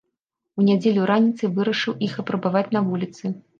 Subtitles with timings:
[0.61, 3.25] У нядзелю раніцай вырашыў іх апрабаваць на вуліцы.